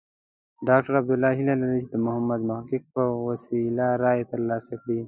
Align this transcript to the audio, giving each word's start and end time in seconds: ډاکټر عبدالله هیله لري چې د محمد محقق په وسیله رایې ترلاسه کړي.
ډاکټر 0.67 0.93
عبدالله 1.01 1.29
هیله 1.37 1.55
لري 1.61 1.79
چې 1.83 1.89
د 1.93 1.97
محمد 2.05 2.41
محقق 2.49 2.83
په 2.95 3.03
وسیله 3.27 3.87
رایې 4.03 4.23
ترلاسه 4.31 4.73
کړي. 4.81 4.97